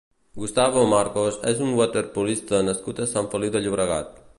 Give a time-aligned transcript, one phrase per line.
[0.43, 4.23] Gustavo Marcos és un waterpolista nascut a Sant Feliu de Llobregat.